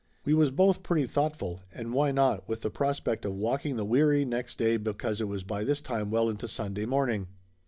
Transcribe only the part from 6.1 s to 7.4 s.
into Sunday morning